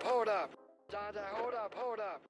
up, 0.00 0.06
hold 0.06 0.28
up. 0.28 0.50
Dada, 0.90 1.20
hold 1.32 1.54
up, 1.54 1.74
hold 1.76 2.00
up. 2.00 2.29